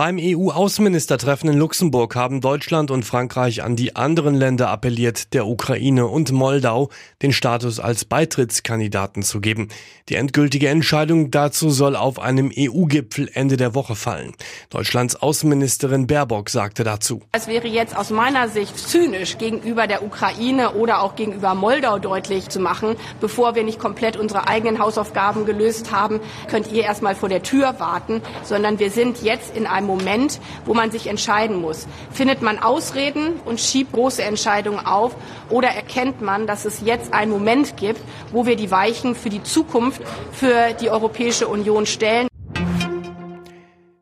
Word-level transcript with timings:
Beim 0.00 0.16
EU-Außenministertreffen 0.18 1.50
in 1.50 1.58
Luxemburg 1.58 2.16
haben 2.16 2.40
Deutschland 2.40 2.90
und 2.90 3.04
Frankreich 3.04 3.62
an 3.62 3.76
die 3.76 3.96
anderen 3.96 4.34
Länder 4.34 4.70
appelliert, 4.70 5.34
der 5.34 5.46
Ukraine 5.46 6.06
und 6.06 6.32
Moldau 6.32 6.88
den 7.20 7.34
Status 7.34 7.78
als 7.78 8.06
Beitrittskandidaten 8.06 9.22
zu 9.22 9.42
geben. 9.42 9.68
Die 10.08 10.14
endgültige 10.14 10.68
Entscheidung 10.68 11.30
dazu 11.30 11.68
soll 11.68 11.96
auf 11.96 12.18
einem 12.18 12.50
EU-Gipfel 12.56 13.28
Ende 13.34 13.58
der 13.58 13.74
Woche 13.74 13.94
fallen. 13.94 14.32
Deutschlands 14.70 15.16
Außenministerin 15.16 16.06
Baerbock 16.06 16.48
sagte 16.48 16.82
dazu. 16.82 17.20
Es 17.32 17.46
wäre 17.46 17.68
jetzt 17.68 17.94
aus 17.94 18.08
meiner 18.08 18.48
Sicht 18.48 18.78
zynisch 18.78 19.36
gegenüber 19.36 19.86
der 19.86 20.02
Ukraine 20.02 20.72
oder 20.76 21.02
auch 21.02 21.14
gegenüber 21.14 21.54
Moldau 21.54 21.98
deutlich 21.98 22.48
zu 22.48 22.58
machen, 22.58 22.96
bevor 23.20 23.54
wir 23.54 23.64
nicht 23.64 23.78
komplett 23.78 24.16
unsere 24.16 24.48
eigenen 24.48 24.78
Hausaufgaben 24.78 25.44
gelöst 25.44 25.92
haben, 25.92 26.20
könnt 26.48 26.72
ihr 26.72 26.84
erstmal 26.84 27.14
vor 27.14 27.28
der 27.28 27.42
Tür 27.42 27.74
warten, 27.78 28.22
sondern 28.44 28.78
wir 28.78 28.90
sind 28.90 29.22
jetzt 29.22 29.54
in 29.54 29.66
einem 29.66 29.89
Moment, 29.90 30.40
wo 30.64 30.74
man 30.74 30.90
sich 30.90 31.08
entscheiden 31.08 31.60
muss. 31.60 31.86
Findet 32.12 32.42
man 32.42 32.58
Ausreden 32.58 33.34
und 33.44 33.60
schiebt 33.60 33.92
große 33.92 34.22
Entscheidungen 34.22 34.86
auf 34.86 35.16
oder 35.48 35.68
erkennt 35.68 36.22
man, 36.22 36.46
dass 36.46 36.64
es 36.64 36.80
jetzt 36.84 37.12
einen 37.12 37.30
Moment 37.30 37.76
gibt, 37.76 38.00
wo 38.32 38.46
wir 38.46 38.56
die 38.56 38.70
Weichen 38.70 39.14
für 39.14 39.30
die 39.30 39.42
Zukunft 39.42 40.00
für 40.32 40.72
die 40.80 40.90
Europäische 40.90 41.48
Union 41.48 41.86
stellen? 41.86 42.30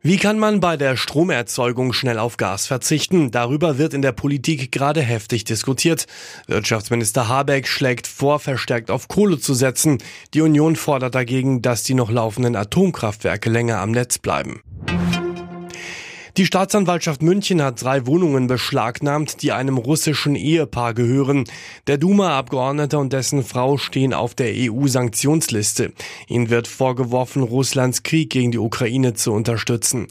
Wie 0.01 0.16
kann 0.16 0.38
man 0.38 0.61
bei 0.61 0.77
der 0.77 0.97
Stromerzeugung 0.97 1.92
schnell 1.92 2.19
auf 2.19 2.36
Gas 2.36 2.66
verzichten? 2.66 3.30
Darüber 3.30 3.78
wird 3.78 3.95
in 3.95 4.00
der 4.00 4.12
Politik 4.12 4.73
gerade 4.73 5.02
heftig 5.02 5.45
diskutiert. 5.45 6.06
Wirtschaftsminister 6.47 7.28
Habeck 7.28 7.67
schlägt 7.67 8.06
vor, 8.06 8.39
verstärkt 8.39 8.91
auf 8.91 9.08
Kohle 9.08 9.39
zu 9.39 9.55
setzen. 9.55 9.98
Die 10.34 10.41
Union 10.41 10.77
fordert 10.77 11.14
dagegen, 11.14 11.62
dass 11.62 11.83
die 11.83 11.95
noch 11.95 12.11
laufenden 12.11 12.55
Atomkraftwerke 12.55 13.50
länger 13.50 13.80
am 13.80 13.91
Netz 13.91 14.19
bleiben. 14.19 14.62
Die 16.39 16.47
Staatsanwaltschaft 16.47 17.20
München 17.20 17.61
hat 17.61 17.83
drei 17.83 18.06
Wohnungen 18.06 18.47
beschlagnahmt, 18.47 19.42
die 19.42 19.50
einem 19.50 19.77
russischen 19.77 20.36
Ehepaar 20.36 20.95
gehören. 20.95 21.42
Der 21.89 21.98
Duma-Abgeordnete 21.98 22.97
und 22.97 23.12
dessen 23.12 23.42
Frau 23.42 23.77
stehen 23.77 24.14
auf 24.14 24.36
der 24.36 24.53
EU-Sanktionsliste. 24.55 25.92
Ihnen 26.28 26.48
wird 26.48 26.69
vorgeworfen, 26.69 27.42
Russlands 27.42 28.05
Krieg 28.05 28.30
gegen 28.30 28.53
die 28.53 28.58
Ukraine 28.58 29.14
zu 29.14 29.33
unterstützen. 29.33 30.06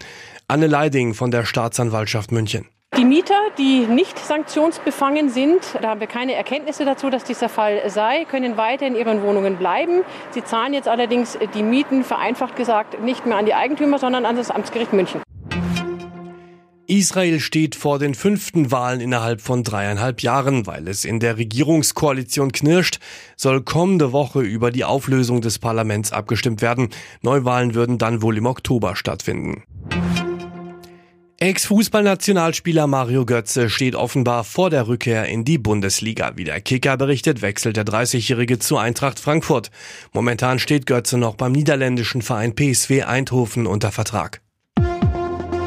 Anne 0.50 0.68
Leiding 0.68 1.14
von 1.14 1.32
der 1.32 1.46
Staatsanwaltschaft 1.46 2.34
München. 2.34 2.66
Die 2.98 3.06
Mieter, 3.06 3.40
die 3.58 3.86
nicht 3.88 4.20
sanktionsbefangen 4.20 5.30
sind, 5.30 5.62
da 5.82 5.92
haben 5.92 6.02
wir 6.02 6.08
keine 6.08 6.36
Erkenntnisse 6.36 6.84
dazu, 6.84 7.10
dass 7.10 7.24
dieser 7.24 7.48
Fall 7.48 7.90
sei, 7.90 8.26
können 8.26 8.58
weiter 8.58 8.86
in 8.86 8.98
ihren 8.98 9.22
Wohnungen 9.22 9.56
bleiben. 9.56 10.02
Sie 10.32 10.44
zahlen 10.44 10.74
jetzt 10.74 10.90
allerdings 10.90 11.38
die 11.54 11.64
Mieten, 11.64 12.04
vereinfacht 12.04 12.58
gesagt, 12.58 13.02
nicht 13.02 13.26
mehr 13.26 13.38
an 13.38 13.46
die 13.46 13.54
Eigentümer, 13.54 13.98
sondern 13.98 14.26
an 14.26 14.36
das 14.36 14.52
Amtsgericht 14.52 14.92
München. 14.92 15.22
Israel 16.88 17.42
steht 17.42 17.76
vor 17.76 18.00
den 18.00 18.16
fünften 18.16 18.72
Wahlen 18.72 19.02
innerhalb 19.02 19.42
von 19.42 19.64
dreieinhalb 19.64 20.22
Jahren, 20.22 20.68
weil 20.68 20.88
es 20.88 21.04
in 21.04 21.20
der 21.20 21.38
Regierungskoalition 21.38 22.54
knirscht, 22.54 23.00
soll 23.36 23.62
kommende 23.62 24.14
Woche 24.14 24.40
über 24.40 24.72
die 24.72 24.86
Auflösung 24.86 25.42
des 25.42 25.60
Parlaments 25.60 26.14
abgestimmt 26.14 26.62
werden. 26.62 26.90
Neuwahlen 27.22 27.76
würden 27.76 27.98
dann 27.98 28.22
wohl 28.22 28.38
im 28.38 28.46
Oktober 28.46 28.96
stattfinden. 28.96 29.64
Ex-Fußballnationalspieler 31.40 32.88
Mario 32.88 33.26
Götze 33.26 33.70
steht 33.70 33.94
offenbar 33.94 34.46
vor 34.46 34.70
der 34.70 34.88
Rückkehr 34.88 35.26
in 35.26 35.44
die 35.44 35.58
Bundesliga. 35.58 36.32
Wie 36.38 36.46
der 36.46 36.62
Kicker 36.62 36.96
berichtet, 36.96 37.42
wechselt 37.42 37.76
der 37.76 37.86
30-Jährige 37.86 38.60
zu 38.60 38.78
Eintracht 38.78 39.20
Frankfurt. 39.20 39.72
Momentan 40.14 40.58
steht 40.58 40.86
Götze 40.86 41.18
noch 41.18 41.36
beim 41.36 41.52
niederländischen 41.52 42.22
Verein 42.22 42.56
PSW 42.56 43.04
Eindhoven 43.04 43.68
unter 43.68 43.92
Vertrag. 43.92 44.42